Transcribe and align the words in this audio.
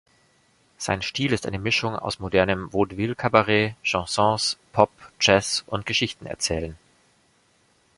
Sein 0.79 1.03
Stil 1.03 1.31
ist 1.31 1.45
eine 1.45 1.59
Mischung 1.59 1.95
aus 1.95 2.17
modernem 2.17 2.73
Vaudeville-Cabaret, 2.73 3.75
Chansons, 3.83 4.57
Pop, 4.71 4.89
Jazz 5.19 5.63
und 5.67 5.85
Geschichtenerzählen. 5.85 6.75